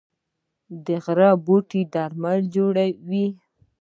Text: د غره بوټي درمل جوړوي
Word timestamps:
د 0.85 0.87
غره 1.03 1.31
بوټي 1.45 1.81
درمل 1.93 2.39
جوړوي 2.55 3.27